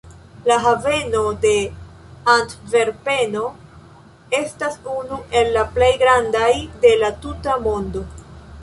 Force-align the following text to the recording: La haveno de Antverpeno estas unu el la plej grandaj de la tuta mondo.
La 0.51 0.55
haveno 0.61 1.19
de 1.43 1.51
Antverpeno 2.35 3.45
estas 4.41 4.81
unu 4.95 5.21
el 5.43 5.55
la 5.59 5.69
plej 5.79 5.93
grandaj 6.07 6.53
de 6.87 6.97
la 7.05 7.15
tuta 7.27 7.63
mondo. 7.71 8.05